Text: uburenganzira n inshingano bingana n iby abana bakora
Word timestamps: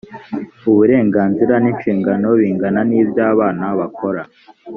uburenganzira 0.69 1.53
n 1.59 1.65
inshingano 1.71 2.27
bingana 2.39 2.79
n 2.89 2.91
iby 2.99 3.19
abana 3.31 3.65
bakora 3.79 4.21